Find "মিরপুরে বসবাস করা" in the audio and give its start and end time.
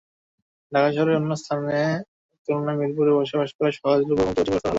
2.79-3.71